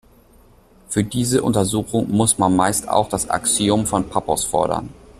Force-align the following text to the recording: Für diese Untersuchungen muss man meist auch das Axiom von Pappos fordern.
Für 0.89 1.03
diese 1.03 1.43
Untersuchungen 1.43 2.09
muss 2.11 2.39
man 2.39 2.55
meist 2.55 2.89
auch 2.89 3.07
das 3.07 3.29
Axiom 3.29 3.85
von 3.85 4.09
Pappos 4.09 4.45
fordern. 4.45 4.89